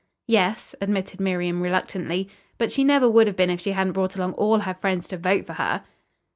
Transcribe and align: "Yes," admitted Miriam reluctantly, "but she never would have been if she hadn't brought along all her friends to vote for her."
"Yes," 0.25 0.73
admitted 0.81 1.19
Miriam 1.19 1.61
reluctantly, 1.61 2.27
"but 2.57 2.71
she 2.71 2.83
never 2.83 3.07
would 3.07 3.27
have 3.27 3.35
been 3.35 3.51
if 3.51 3.61
she 3.61 3.73
hadn't 3.73 3.93
brought 3.93 4.15
along 4.15 4.33
all 4.33 4.61
her 4.61 4.73
friends 4.73 5.07
to 5.09 5.17
vote 5.17 5.45
for 5.45 5.53
her." 5.53 5.83